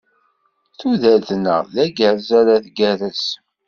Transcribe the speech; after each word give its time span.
Tudert-nneɣ, 0.79 1.61
d 1.73 1.75
agerrez 1.83 2.29
ara 2.39 2.63
tgerrez. 2.65 3.25